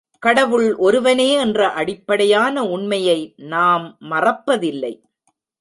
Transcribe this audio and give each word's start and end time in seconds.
கடவுள் 0.19 0.75
ஒருவனே 0.75 1.31
என்ற 1.33 1.69
அடிப்படையான 1.69 2.63
உண்மையை 2.63 3.33
நாம் 3.35 3.97
மறப்பதில்லை. 4.09 4.93